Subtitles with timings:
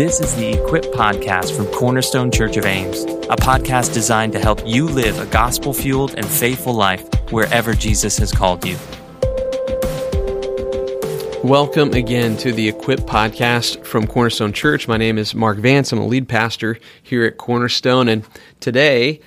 [0.00, 4.66] This is the Equip Podcast from Cornerstone Church of Ames, a podcast designed to help
[4.66, 8.78] you live a gospel fueled and faithful life wherever Jesus has called you.
[11.44, 14.88] Welcome again to the Equip Podcast from Cornerstone Church.
[14.88, 15.92] My name is Mark Vance.
[15.92, 18.24] I'm a lead pastor here at Cornerstone, and
[18.58, 19.20] today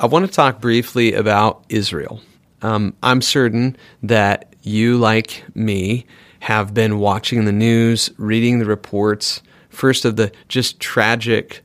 [0.00, 2.20] I want to talk briefly about Israel.
[2.60, 6.06] Um, I'm certain that you, like me,
[6.40, 9.42] have been watching the news, reading the reports,
[9.72, 11.62] first of the just tragic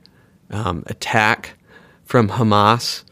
[0.50, 1.54] um, attack
[2.04, 3.04] from Hamas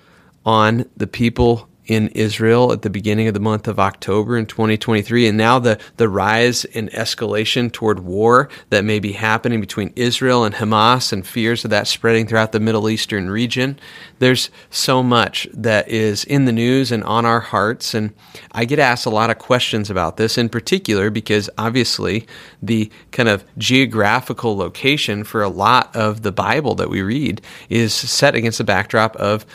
[0.44, 5.28] on the people in Israel at the beginning of the month of October in 2023,
[5.28, 10.44] and now the, the rise and escalation toward war that may be happening between Israel
[10.44, 13.78] and Hamas and fears of that spreading throughout the Middle Eastern region.
[14.18, 18.12] There's so much that is in the news and on our hearts, and
[18.52, 22.26] I get asked a lot of questions about this in particular because obviously
[22.60, 27.94] the kind of geographical location for a lot of the Bible that we read is
[27.94, 29.46] set against the backdrop of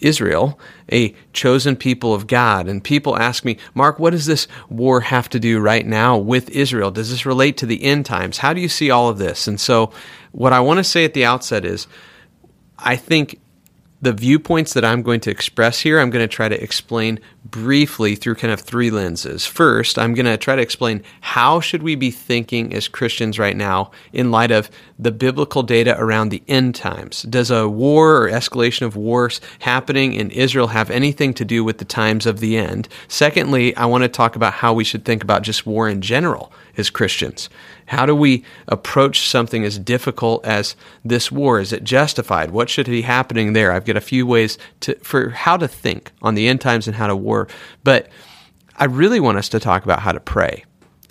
[0.00, 0.58] Israel,
[0.92, 2.68] a chosen people of God.
[2.68, 6.50] And people ask me, Mark, what does this war have to do right now with
[6.50, 6.90] Israel?
[6.90, 8.38] Does this relate to the end times?
[8.38, 9.48] How do you see all of this?
[9.48, 9.92] And so,
[10.32, 11.86] what I want to say at the outset is,
[12.78, 13.40] I think
[14.02, 18.14] the viewpoints that I'm going to express here, I'm going to try to explain briefly
[18.14, 19.46] through kind of three lenses.
[19.46, 23.56] First, I'm going to try to explain how should we be thinking as Christians right
[23.56, 27.22] now in light of the biblical data around the end times.
[27.22, 31.78] Does a war or escalation of wars happening in Israel have anything to do with
[31.78, 32.88] the times of the end?
[33.08, 36.52] Secondly, I want to talk about how we should think about just war in general
[36.76, 37.48] as Christians.
[37.86, 41.60] How do we approach something as difficult as this war?
[41.60, 42.50] Is it justified?
[42.50, 43.72] What should be happening there?
[43.72, 46.96] I've got a few ways to, for how to think on the end times and
[46.96, 47.48] how to war.
[47.84, 48.08] But
[48.76, 50.64] I really want us to talk about how to pray.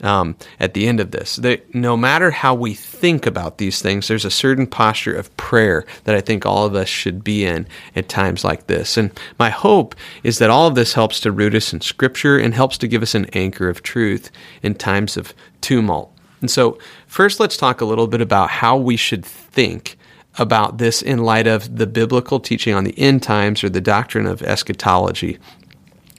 [0.06, 1.38] Um, at the end of this.
[1.38, 5.84] That no matter how we think about these things, there's a certain posture of prayer
[6.04, 8.98] that I think all of us should be in at times like this.
[8.98, 12.54] And my hope is that all of this helps to root us in Scripture and
[12.54, 14.30] helps to give us an anchor of truth
[14.62, 16.16] in times of tumult.
[16.40, 16.78] And so,
[17.08, 19.98] first, let's talk a little bit about how we should think
[20.38, 24.28] about this in light of the biblical teaching on the end times or the doctrine
[24.28, 25.40] of eschatology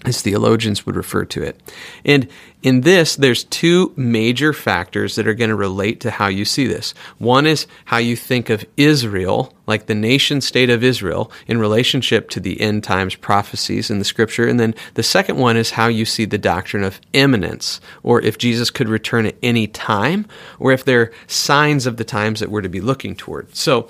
[0.07, 1.61] as theologians would refer to it.
[2.05, 2.29] And
[2.63, 6.67] in this, there's two major factors that are going to relate to how you see
[6.67, 6.95] this.
[7.19, 12.31] One is how you think of Israel, like the nation state of Israel, in relationship
[12.31, 14.47] to the end times prophecies in the scripture.
[14.47, 18.39] And then the second one is how you see the doctrine of imminence, or if
[18.39, 20.27] Jesus could return at any time,
[20.59, 23.55] or if there are signs of the times that we're to be looking toward.
[23.55, 23.89] So,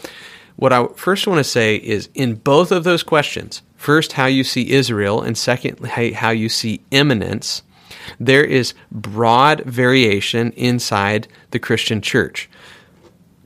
[0.56, 4.44] what I first want to say is in both of those questions, first, how you
[4.44, 7.62] see Israel, and second, how you see imminence,
[8.18, 12.48] there is broad variation inside the Christian church.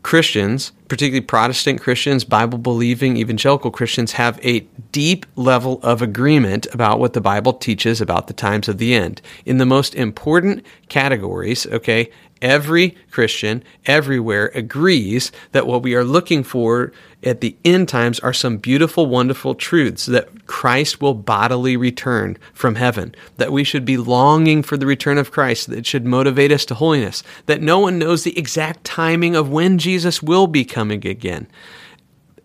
[0.02, 4.60] Christians, particularly Protestant Christians, Bible believing evangelical Christians, have a
[4.92, 9.20] deep level of agreement about what the Bible teaches about the times of the end.
[9.44, 12.10] In the most important categories, okay,
[12.43, 16.93] every Christian everywhere agrees that what we are looking for
[17.23, 22.77] at the end times are some beautiful, wonderful truths that Christ will bodily return from
[22.77, 26.65] heaven, that we should be longing for the return of Christ, that should motivate us
[26.67, 31.07] to holiness, that no one knows the exact timing of when Jesus will be coming
[31.07, 31.47] again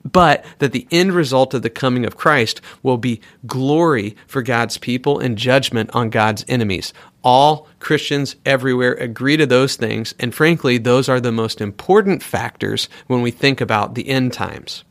[0.06, 4.78] but that the end result of the coming of Christ will be glory for God's
[4.78, 6.94] people and judgment on God's enemies.
[7.24, 12.88] All Christians everywhere agree to those things, and frankly, those are the most important factors
[13.08, 14.84] when we think about the end times.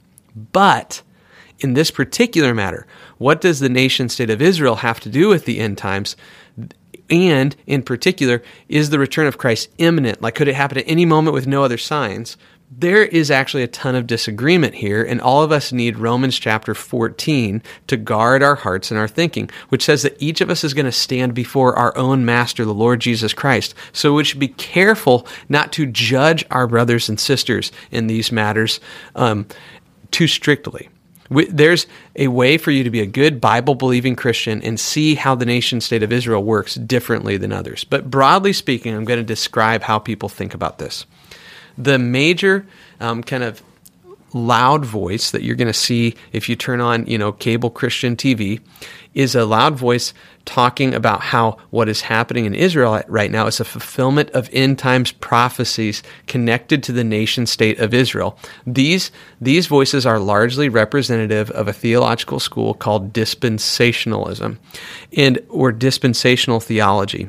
[0.53, 1.03] But
[1.61, 2.87] in this particular matter,
[3.19, 6.17] what does the nation state of Israel have to do with the end times?
[7.09, 10.21] And in particular, is the return of Christ imminent?
[10.21, 12.37] Like, could it happen at any moment with no other signs?
[12.71, 16.75] There is actually a ton of disagreement here, and all of us need Romans chapter
[16.75, 20.75] 14 to guard our hearts and our thinking, which says that each of us is
[20.75, 23.75] going to stand before our own master, the Lord Jesus Christ.
[23.93, 28.81] So we should be careful not to judge our brothers and sisters in these matters
[29.15, 29.47] um,
[30.11, 30.89] too strictly.
[31.31, 31.87] There's
[32.17, 35.47] a way for you to be a good Bible believing Christian and see how the
[35.47, 37.85] nation state of Israel works differently than others.
[37.85, 41.07] But broadly speaking, I'm going to describe how people think about this.
[41.77, 42.67] The major
[43.01, 43.63] um, kind of
[44.35, 48.17] loud voice that you're going to see if you turn on, you know, cable Christian
[48.17, 48.61] TV
[49.15, 50.13] is a loud voice
[50.45, 54.79] talking about how what is happening in Israel right now is a fulfillment of end
[54.79, 58.37] times prophecies connected to the nation state of Israel.
[58.67, 59.11] These
[59.41, 64.59] these voices are largely representative of a theological school called dispensationalism
[65.17, 67.29] and or dispensational theology.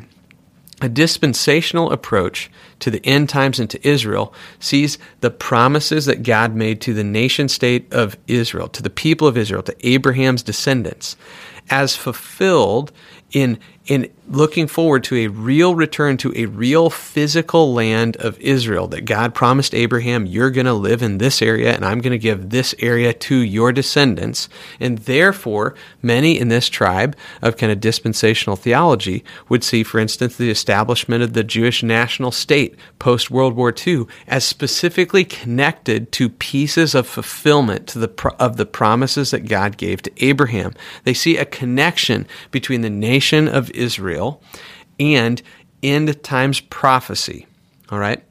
[0.82, 2.50] A dispensational approach
[2.80, 7.04] to the end times and to Israel sees the promises that God made to the
[7.04, 11.16] nation state of Israel, to the people of Israel, to Abraham's descendants,
[11.70, 12.92] as fulfilled
[13.32, 18.88] in in looking forward to a real return to a real physical land of Israel
[18.88, 22.18] that God promised Abraham, you're going to live in this area and I'm going to
[22.18, 24.50] give this area to your descendants.
[24.80, 30.36] And therefore, many in this tribe of kind of dispensational theology would see, for instance,
[30.36, 36.30] the establishment of the Jewish national state post World War II as specifically connected to
[36.30, 40.74] pieces of fulfillment to the, of the promises that God gave to Abraham.
[41.04, 44.42] They see a connection between the nation of Israel
[45.00, 45.42] and
[45.84, 47.46] end times prophecy.
[47.90, 48.24] All right.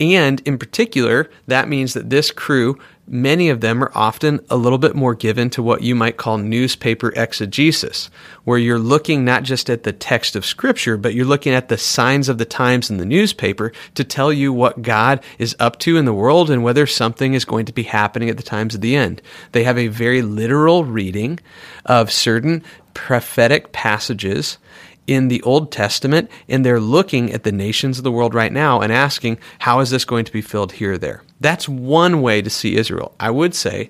[0.00, 4.78] And in particular, that means that this crew, many of them are often a little
[4.78, 8.08] bit more given to what you might call newspaper exegesis,
[8.44, 11.78] where you're looking not just at the text of Scripture, but you're looking at the
[11.78, 15.96] signs of the times in the newspaper to tell you what God is up to
[15.96, 18.80] in the world and whether something is going to be happening at the times of
[18.80, 19.20] the end.
[19.50, 21.40] They have a very literal reading
[21.86, 22.62] of certain
[22.98, 24.58] prophetic passages
[25.06, 28.80] in the Old Testament, and they're looking at the nations of the world right now
[28.80, 31.22] and asking, how is this going to be filled here or there?
[31.40, 33.14] That's one way to see Israel.
[33.20, 33.88] I would say,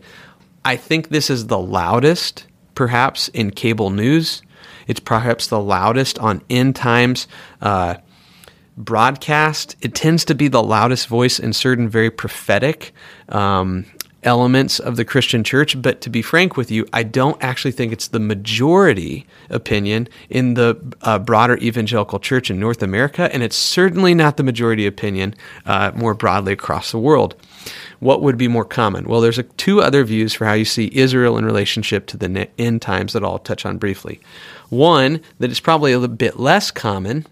[0.62, 4.42] I think this is the loudest, perhaps, in cable news.
[4.86, 7.26] It's perhaps the loudest on end times
[7.62, 7.94] uh,
[8.76, 9.74] broadcast.
[9.80, 12.92] It tends to be the loudest voice in certain very prophetic
[13.30, 13.86] um,
[14.28, 17.92] elements of the Christian church, but to be frank with you, I don't actually think
[17.92, 23.56] it's the majority opinion in the uh, broader evangelical church in North America, and it's
[23.56, 25.34] certainly not the majority opinion
[25.64, 27.34] uh, more broadly across the world.
[28.00, 29.06] What would be more common?
[29.06, 32.48] Well, there's a, two other views for how you see Israel in relationship to the
[32.58, 34.20] end times that I'll touch on briefly.
[34.68, 37.26] One that is probably a little bit less common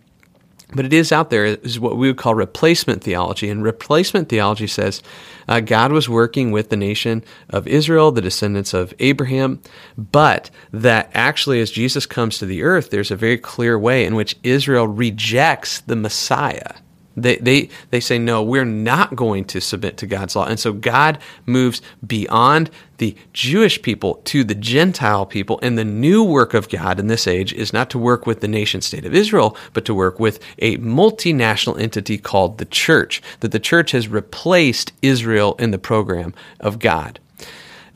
[0.74, 3.48] but it is out there is what we would call replacement theology.
[3.48, 5.02] And replacement theology says
[5.48, 9.60] uh, god was working with the nation of israel the descendants of abraham
[9.96, 14.14] but that actually as jesus comes to the earth there's a very clear way in
[14.14, 16.74] which israel rejects the messiah
[17.16, 20.46] they, they, they say, no, we're not going to submit to God's law.
[20.46, 25.58] And so God moves beyond the Jewish people to the Gentile people.
[25.62, 28.48] And the new work of God in this age is not to work with the
[28.48, 33.52] nation state of Israel, but to work with a multinational entity called the church, that
[33.52, 37.18] the church has replaced Israel in the program of God.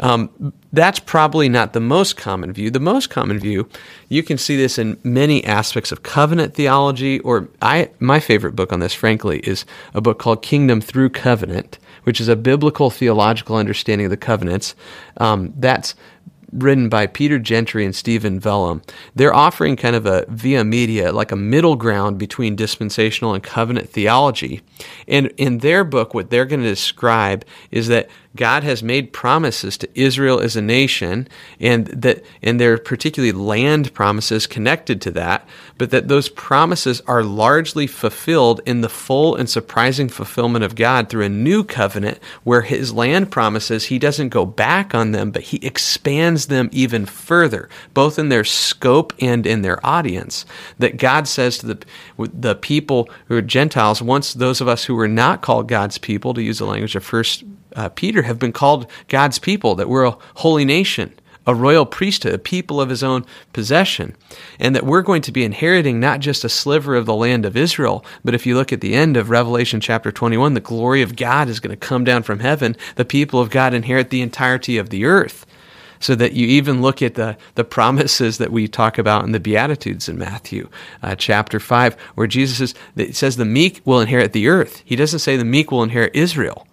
[0.01, 2.71] Um, that's probably not the most common view.
[2.71, 3.69] The most common view,
[4.09, 8.73] you can see this in many aspects of covenant theology, or I, my favorite book
[8.73, 9.65] on this, frankly, is
[9.95, 14.75] a book called Kingdom Through Covenant, which is a biblical theological understanding of the covenants.
[15.19, 15.95] Um, that's
[16.53, 18.83] written by Peter Gentry and Stephen Wellum.
[19.15, 23.91] They're offering kind of a via media, like a middle ground between dispensational and covenant
[23.91, 24.63] theology.
[25.07, 29.77] And in their book, what they're going to describe is that God has made promises
[29.79, 31.27] to Israel as a nation,
[31.59, 35.49] and that and there are particularly land promises connected to that,
[35.79, 41.09] but that those promises are largely fulfilled in the full and surprising fulfillment of God
[41.09, 45.43] through a new covenant where his land promises he doesn't go back on them, but
[45.43, 50.47] he expands them even further, both in their scope and in their audience.
[50.79, 51.85] That God says to the
[52.17, 56.33] the people who are Gentiles, once those of us who were not called God's people,
[56.35, 57.43] to use the language of first
[57.77, 61.15] uh, Peter have been called God's people, that we're a holy nation,
[61.47, 64.15] a royal priesthood, a people of his own possession,
[64.59, 67.57] and that we're going to be inheriting not just a sliver of the land of
[67.57, 71.17] Israel, but if you look at the end of Revelation chapter 21, the glory of
[71.17, 72.77] God is going to come down from heaven.
[72.97, 75.47] The people of God inherit the entirety of the earth.
[76.03, 79.41] So that you even look at the, the promises that we talk about in the
[79.41, 80.71] Beatitudes in Matthew
[81.03, 84.81] uh, chapter 5, where Jesus says, says the meek will inherit the earth.
[84.87, 86.67] He doesn't say the meek will inherit Israel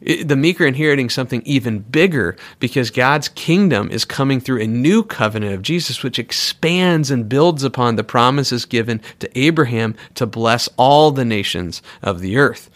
[0.00, 5.02] the meek are inheriting something even bigger because God's kingdom is coming through a new
[5.02, 10.68] covenant of Jesus, which expands and builds upon the promises given to Abraham to bless
[10.76, 12.70] all the nations of the earth.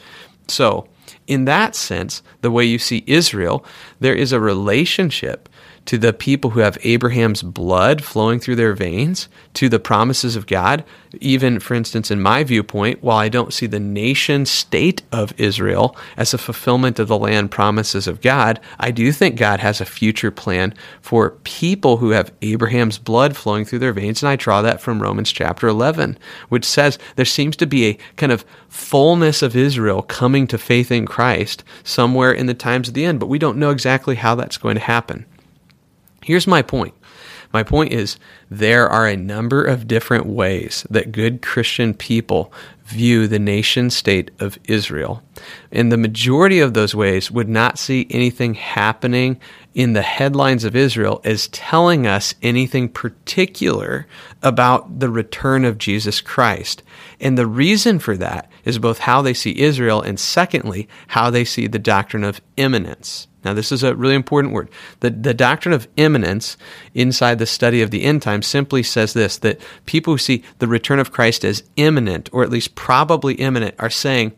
[0.49, 0.89] So,
[1.29, 3.65] in that sense, the way you see Israel,
[4.01, 5.49] there is a relationship
[5.87, 10.47] to the people who have Abraham's blood flowing through their veins, to the promises of
[10.47, 10.85] God.
[11.21, 15.97] Even, for instance, in my viewpoint, while I don't see the nation state of Israel
[16.17, 19.85] as a fulfillment of the land promises of God, I do think God has a
[19.85, 24.23] future plan for people who have Abraham's blood flowing through their veins.
[24.23, 27.99] And I draw that from Romans chapter 11, which says there seems to be a
[28.17, 32.95] kind of fullness of Israel coming to faith in Christ somewhere in the times of
[32.95, 35.27] the end, but we don't know exactly how that's going to happen.
[36.25, 36.95] Here's my point.
[37.53, 38.17] My point is
[38.51, 42.53] there are a number of different ways that good Christian people
[42.85, 45.23] view the nation state of Israel.
[45.71, 49.39] And the majority of those ways would not see anything happening
[49.75, 54.07] in the headlines of Israel as telling us anything particular
[54.43, 56.83] about the return of Jesus Christ.
[57.21, 61.45] And the reason for that is both how they see Israel and secondly, how they
[61.45, 63.29] see the doctrine of imminence.
[63.45, 64.71] Now, this is a really important word.
[65.01, 66.57] The, the doctrine of imminence
[66.95, 70.69] inside the study of the end times simply says this that people who see the
[70.69, 74.33] return of Christ as imminent, or at least probably imminent, are saying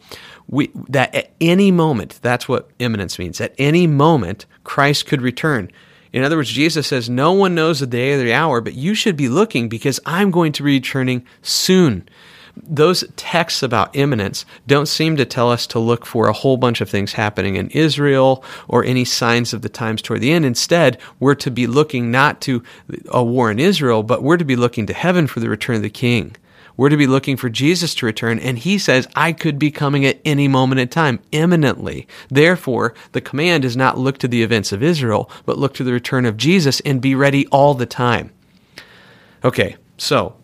[0.49, 5.71] we, that at any moment, that's what imminence means, at any moment, Christ could return.
[6.13, 8.95] In other words, Jesus says, No one knows the day or the hour, but you
[8.95, 12.09] should be looking because I'm going to be returning soon
[12.57, 16.81] those texts about imminence don't seem to tell us to look for a whole bunch
[16.81, 20.45] of things happening in Israel or any signs of the times toward the end.
[20.45, 22.63] Instead, we're to be looking not to
[23.09, 25.83] a war in Israel, but we're to be looking to heaven for the return of
[25.83, 26.37] the king.
[26.77, 30.05] We're to be looking for Jesus to return, and he says, I could be coming
[30.05, 32.07] at any moment in time, imminently.
[32.29, 35.93] Therefore, the command is not look to the events of Israel, but look to the
[35.93, 38.33] return of Jesus and be ready all the time.
[39.45, 40.35] Okay, so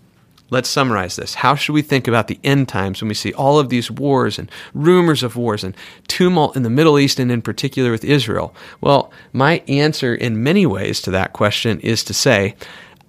[0.50, 1.34] Let's summarize this.
[1.34, 4.36] How should we think about the end times when we see all of these wars
[4.36, 5.76] and rumors of wars and
[6.08, 8.52] tumult in the Middle East and in particular with Israel?
[8.80, 12.56] Well, my answer in many ways to that question is to say,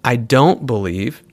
[0.04, 1.24] I don't believe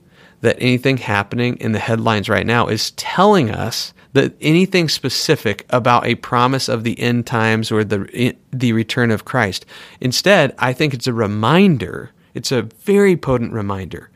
[0.41, 6.05] that anything happening in the headlines right now is telling us that anything specific about
[6.05, 9.65] a promise of the end times or the the return of Christ.
[10.01, 12.11] Instead, I think it's a reminder.
[12.33, 14.09] It's a very potent reminder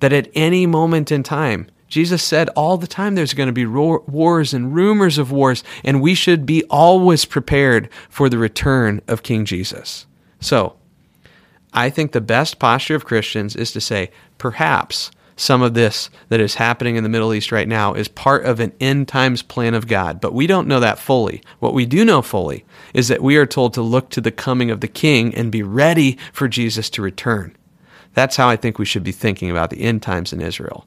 [0.00, 3.66] that at any moment in time, Jesus said all the time there's going to be
[3.66, 9.22] wars and rumors of wars, and we should be always prepared for the return of
[9.22, 10.06] King Jesus.
[10.38, 10.76] So,
[11.72, 15.10] I think the best posture of Christians is to say, perhaps
[15.40, 18.60] some of this that is happening in the Middle East right now is part of
[18.60, 20.20] an end times plan of God.
[20.20, 21.42] But we don't know that fully.
[21.60, 24.70] What we do know fully is that we are told to look to the coming
[24.70, 27.56] of the King and be ready for Jesus to return.
[28.12, 30.86] That's how I think we should be thinking about the end times in Israel.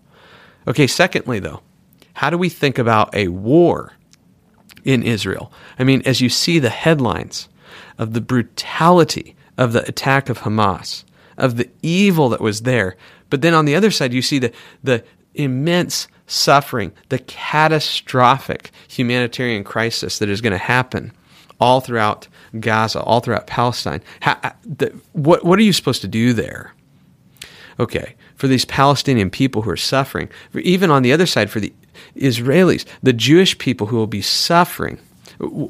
[0.68, 1.62] Okay, secondly, though,
[2.14, 3.94] how do we think about a war
[4.84, 5.52] in Israel?
[5.80, 7.50] I mean, as you see the headlines
[7.98, 11.06] of the brutality of the attack of Hamas,
[11.40, 12.96] of the evil that was there,
[13.34, 19.64] but then on the other side, you see the, the immense suffering, the catastrophic humanitarian
[19.64, 21.12] crisis that is going to happen
[21.60, 22.28] all throughout
[22.60, 24.04] Gaza, all throughout Palestine.
[24.20, 26.76] How, the, what, what are you supposed to do there?
[27.80, 31.74] Okay, for these Palestinian people who are suffering, even on the other side, for the
[32.16, 35.00] Israelis, the Jewish people who will be suffering,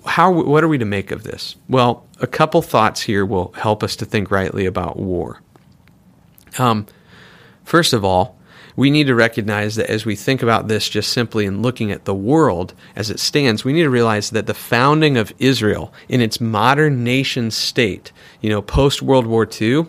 [0.05, 1.55] how, what are we to make of this?
[1.69, 5.41] Well, a couple thoughts here will help us to think rightly about war.
[6.59, 6.87] Um,
[7.73, 8.37] first of all,
[8.75, 12.05] we need to recognize that as we think about this just simply in looking at
[12.05, 16.21] the world as it stands, we need to realize that the founding of Israel in
[16.21, 18.11] its modern nation state,
[18.41, 19.87] you know, post World War II,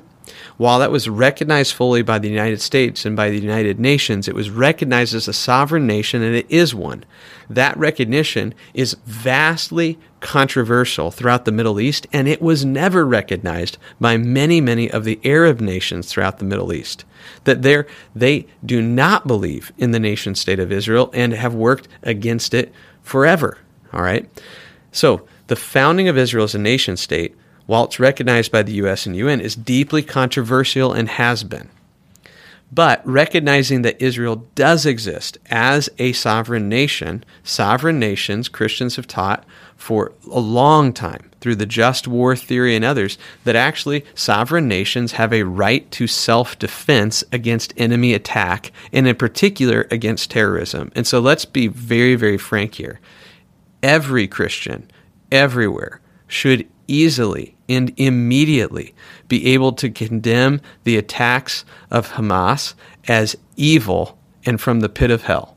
[0.56, 4.34] while that was recognized fully by the United States and by the United Nations, it
[4.34, 7.04] was recognized as a sovereign nation, and it is one.
[7.50, 14.16] That recognition is vastly controversial throughout the Middle East, and it was never recognized by
[14.16, 17.04] many, many of the Arab nations throughout the Middle East.
[17.44, 17.62] That
[18.14, 22.72] they do not believe in the nation state of Israel and have worked against it
[23.02, 23.58] forever.
[23.92, 24.28] All right?
[24.92, 27.36] So, the founding of Israel as a nation state
[27.66, 31.68] while it's recognized by the US and UN, is deeply controversial and has been.
[32.73, 39.44] But recognizing that Israel does exist as a sovereign nation, sovereign nations, Christians have taught
[39.76, 45.12] for a long time through the just war theory and others that actually sovereign nations
[45.12, 50.90] have a right to self defense against enemy attack, and in particular against terrorism.
[50.97, 52.99] And so let's be very, very frank here.
[53.83, 54.90] Every Christian,
[55.30, 58.94] everywhere, should easily and immediately
[59.28, 62.75] be able to condemn the attacks of Hamas
[63.09, 65.56] as evil and from the pit of hell.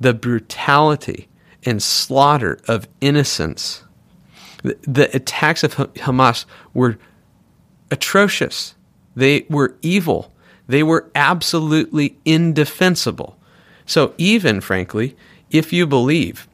[0.00, 1.28] The brutality
[1.64, 3.84] and slaughter of innocents.
[4.62, 6.98] The, the attacks of Hamas were
[7.90, 8.74] atrocious.
[9.14, 10.32] They were evil.
[10.66, 13.38] They were absolutely indefensible.
[13.86, 15.16] So, even frankly,
[15.50, 16.46] if you believe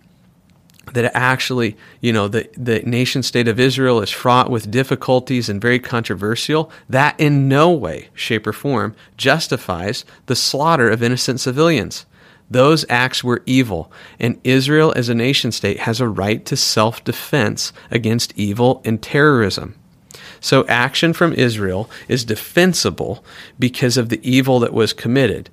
[0.93, 5.61] that actually, you know, the, the nation state of Israel is fraught with difficulties and
[5.61, 12.07] very controversial, that in no way, shape, or form justifies the slaughter of innocent civilians.
[12.51, 17.03] Those acts were evil, and Israel as a nation state has a right to self
[17.03, 19.75] defense against evil and terrorism.
[20.41, 23.25] So, action from Israel is defensible
[23.59, 25.49] because of the evil that was committed.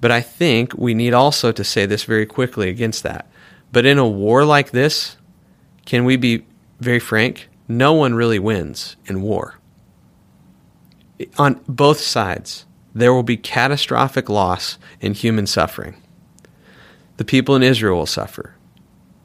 [0.00, 3.30] But I think we need also to say this very quickly against that
[3.72, 5.16] But in a war like this,
[5.84, 6.46] can we be
[6.80, 7.48] very frank?
[7.68, 9.58] No one really wins in war.
[11.38, 16.00] On both sides, there will be catastrophic loss and human suffering.
[17.16, 18.54] The people in Israel will suffer.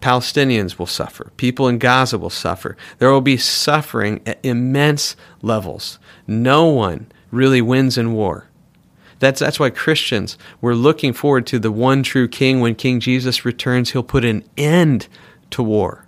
[0.01, 1.31] Palestinians will suffer.
[1.37, 2.75] People in Gaza will suffer.
[2.97, 5.99] There will be suffering at immense levels.
[6.25, 8.47] No one really wins in war.
[9.21, 12.59] That's, that's why Christians, we're looking forward to the one true King.
[12.59, 15.07] When King Jesus returns, he'll put an end
[15.51, 16.07] to war.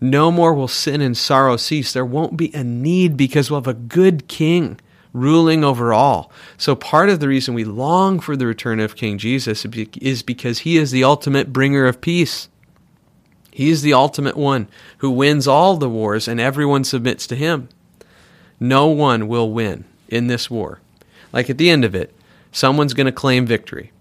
[0.00, 1.92] No more will sin and sorrow cease.
[1.92, 4.80] There won't be a need because we'll have a good King
[5.12, 6.32] ruling over all.
[6.56, 10.60] So, part of the reason we long for the return of King Jesus is because
[10.60, 12.48] he is the ultimate bringer of peace.
[13.52, 14.66] He is the ultimate one
[14.98, 17.68] who wins all the wars and everyone submits to him.
[18.58, 20.80] No one will win in this war.
[21.32, 22.14] Like at the end of it,
[22.52, 23.92] someone's going to claim victory.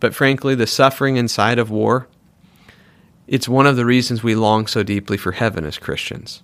[0.00, 2.08] But frankly, the suffering inside of war,
[3.26, 6.42] it's one of the reasons we long so deeply for heaven as Christians.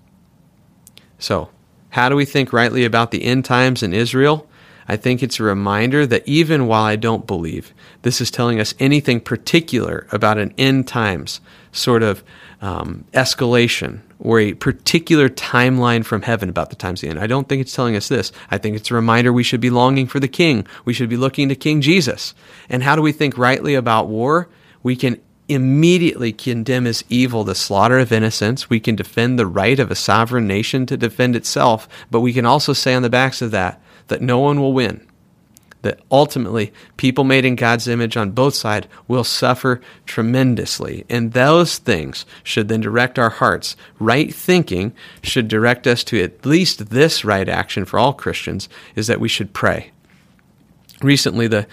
[1.19, 1.51] So,
[1.91, 4.49] how do we think rightly about the end times in Israel?
[4.87, 8.75] I think it's a reminder that even while I don't believe this is telling us
[8.79, 11.41] anything particular about an end times
[11.75, 12.25] sort of
[12.61, 17.26] um, escalation or a particular timeline from heaven about the times of the end, I
[17.26, 18.33] don't think it's telling us this.
[18.50, 20.66] I think it's a reminder we should be longing for the King.
[20.85, 22.35] We should be looking to King Jesus.
[22.69, 24.49] And how do we think rightly about war?
[24.83, 28.71] We can immediately condemn as evil the slaughter of innocents.
[28.71, 32.47] We can defend the right of a sovereign nation to defend itself, but we can
[32.47, 35.07] also say on the backs of that, that no one will win.
[35.85, 41.05] That ultimately, people made in God's image on both sides will suffer tremendously.
[41.11, 43.76] And those things should then direct our hearts.
[43.99, 49.09] Right thinking should direct us to at least this right action for all Christians is
[49.09, 49.91] that we should pray.
[51.03, 51.67] Recently, the,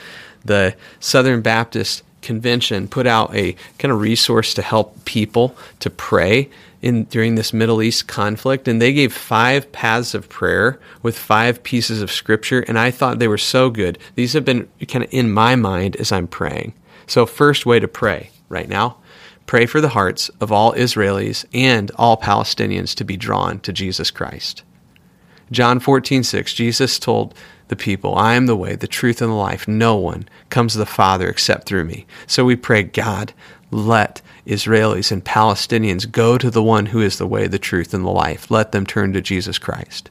[0.43, 6.49] the Southern Baptist Convention put out a kind of resource to help people to pray
[6.81, 11.61] in during this Middle East conflict, and they gave five paths of prayer with five
[11.63, 13.97] pieces of scripture, and I thought they were so good.
[14.15, 16.73] These have been kind of in my mind as I'm praying.
[17.07, 18.97] So, first way to pray right now
[19.51, 24.09] pray for the hearts of all Israelis and all Palestinians to be drawn to Jesus
[24.09, 24.63] Christ.
[25.51, 27.33] John 14, 6, Jesus told
[27.67, 29.67] the people, I am the way, the truth, and the life.
[29.67, 32.05] No one comes to the Father except through me.
[32.27, 33.33] So we pray, God,
[33.71, 38.05] let Israelis and Palestinians go to the one who is the way, the truth, and
[38.05, 38.51] the life.
[38.51, 40.09] Let them turn to Jesus Christ.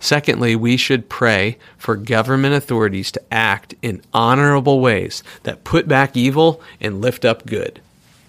[0.00, 6.16] Secondly, we should pray for government authorities to act in honorable ways that put back
[6.16, 7.80] evil and lift up good.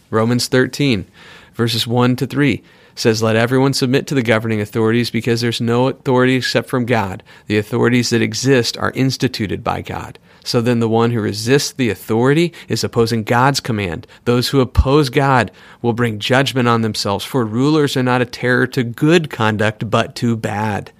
[0.10, 1.06] Romans 13,
[1.54, 2.63] verses 1 to 3
[2.95, 7.23] says, Let everyone submit to the governing authorities because there's no authority except from God.
[7.47, 10.17] The authorities that exist are instituted by God.
[10.46, 14.06] So then the one who resists the authority is opposing God's command.
[14.26, 15.50] Those who oppose God
[15.82, 20.16] will bring judgment on themselves, for rulers are not a terror to good conduct, but
[20.18, 20.92] to bad.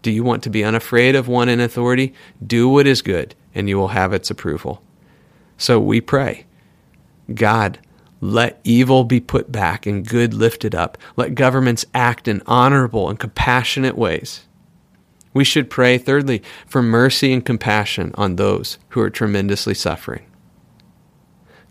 [0.00, 2.14] Do you want to be unafraid of one in authority?
[2.44, 4.82] Do what is good, and you will have its approval.
[5.58, 6.46] So we pray,
[7.34, 7.78] God,
[8.22, 10.96] let evil be put back and good lifted up.
[11.14, 14.46] Let governments act in honorable and compassionate ways.
[15.34, 20.24] We should pray, thirdly, for mercy and compassion on those who are tremendously suffering.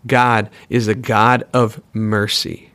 [0.06, 2.70] God is a God of mercy.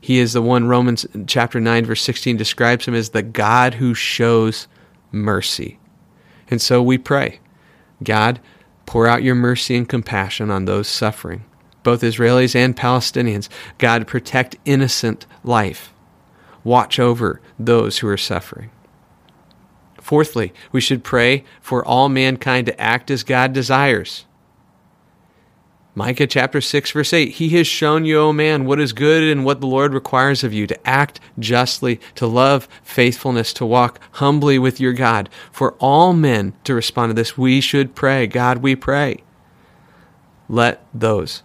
[0.00, 3.92] He is the one Romans chapter 9 verse 16 describes him as the God who
[3.92, 4.68] shows
[5.10, 5.78] mercy.
[6.48, 7.40] And so we pray,
[8.02, 8.40] God,
[8.86, 11.44] pour out your mercy and compassion on those suffering,
[11.82, 13.48] both Israelis and Palestinians.
[13.78, 15.92] God, protect innocent life.
[16.64, 18.70] Watch over those who are suffering.
[20.02, 24.26] Fourthly, we should pray for all mankind to act as God desires.
[25.94, 29.44] Micah chapter 6, verse 8 He has shown you, O man, what is good and
[29.44, 34.58] what the Lord requires of you to act justly, to love faithfulness, to walk humbly
[34.58, 35.28] with your God.
[35.52, 38.26] For all men to respond to this, we should pray.
[38.26, 39.22] God, we pray.
[40.48, 41.44] Let those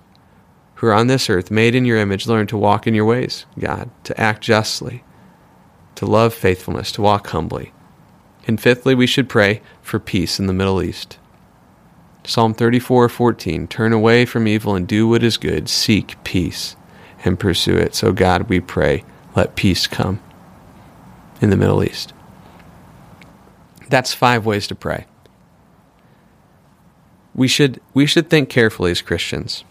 [0.76, 3.46] who are on this earth, made in your image, learn to walk in your ways,
[3.60, 5.04] God, to act justly,
[5.96, 7.72] to love faithfulness, to walk humbly.
[8.48, 11.18] And fifthly, we should pray for peace in the Middle East.
[12.24, 16.76] Psalm 34:14 Turn away from evil and do what is good, seek peace
[17.26, 17.94] and pursue it.
[17.94, 19.04] So God, we pray,
[19.36, 20.20] let peace come
[21.42, 22.14] in the Middle East.
[23.90, 25.06] That's five ways to pray.
[27.36, 29.64] We should we should think carefully as Christians.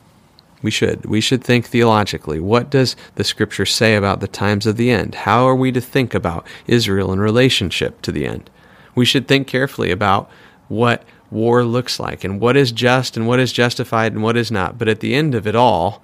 [0.62, 1.04] We should.
[1.04, 2.40] We should think theologically.
[2.40, 5.14] What does the scripture say about the times of the end?
[5.14, 8.50] How are we to think about Israel in relationship to the end?
[8.96, 10.28] We should think carefully about
[10.66, 14.50] what war looks like and what is just and what is justified and what is
[14.50, 14.78] not.
[14.78, 16.02] But at the end of it all,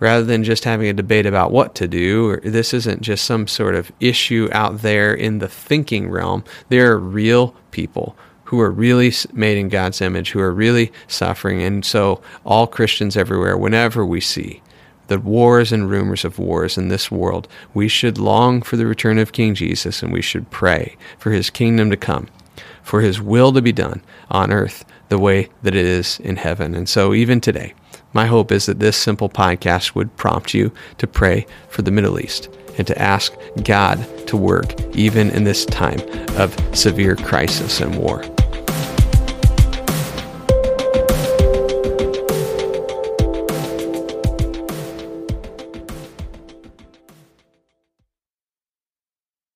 [0.00, 2.36] rather than just having a debate about what to do.
[2.40, 6.44] This isn't just some sort of issue out there in the thinking realm.
[6.68, 11.62] There are real people who are really made in God's image, who are really suffering.
[11.62, 14.60] And so, all Christians everywhere, whenever we see
[15.08, 19.18] the wars and rumors of wars in this world, we should long for the return
[19.18, 22.28] of King Jesus and we should pray for his kingdom to come,
[22.82, 26.74] for his will to be done on earth the way that it is in heaven.
[26.74, 27.74] And so, even today,
[28.12, 32.20] my hope is that this simple podcast would prompt you to pray for the Middle
[32.20, 36.00] East and to ask God to work even in this time
[36.36, 38.24] of severe crisis and war.